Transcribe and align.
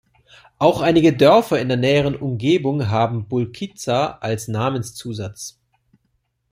Auch 0.57 0.81
einige 0.81 1.15
Dörfer 1.15 1.59
in 1.59 1.67
der 1.67 1.77
näheren 1.77 2.15
Umgebung 2.15 2.87
haben 2.89 3.27
"Bulqiza" 3.27 4.17
als 4.19 4.47
Namenszusatz. 4.47 5.59